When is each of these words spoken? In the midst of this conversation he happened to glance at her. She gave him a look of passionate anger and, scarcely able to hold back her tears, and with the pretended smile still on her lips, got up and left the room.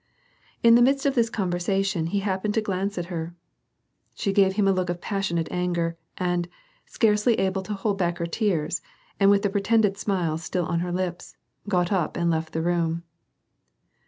In 0.63 0.73
the 0.73 0.81
midst 0.81 1.05
of 1.05 1.13
this 1.13 1.29
conversation 1.29 2.07
he 2.07 2.21
happened 2.21 2.55
to 2.55 2.61
glance 2.61 2.97
at 2.97 3.05
her. 3.13 3.35
She 4.15 4.33
gave 4.33 4.53
him 4.53 4.67
a 4.67 4.71
look 4.71 4.89
of 4.89 4.99
passionate 4.99 5.47
anger 5.51 5.95
and, 6.17 6.47
scarcely 6.87 7.35
able 7.35 7.61
to 7.61 7.75
hold 7.75 7.99
back 7.99 8.17
her 8.17 8.25
tears, 8.25 8.81
and 9.19 9.29
with 9.29 9.43
the 9.43 9.49
pretended 9.51 9.99
smile 9.99 10.39
still 10.39 10.65
on 10.65 10.79
her 10.79 10.91
lips, 10.91 11.37
got 11.69 11.91
up 11.91 12.17
and 12.17 12.31
left 12.31 12.53
the 12.53 12.63
room. 12.63 13.03